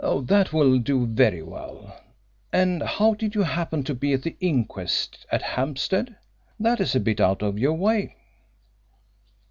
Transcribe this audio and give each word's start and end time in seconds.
"That 0.23 0.51
will 0.51 0.79
do 0.79 1.05
very 1.05 1.43
well. 1.43 1.95
And 2.51 2.81
how 2.81 3.13
did 3.13 3.35
you 3.35 3.43
happen 3.43 3.83
to 3.83 3.93
be 3.93 4.13
at 4.13 4.23
the 4.23 4.35
inquest 4.39 5.27
at 5.31 5.43
Hampstead? 5.43 6.15
That 6.59 6.81
is 6.81 6.95
a 6.95 6.99
bit 6.99 7.21
out 7.21 7.43
of 7.43 7.59
your 7.59 7.75
way." 7.75 8.15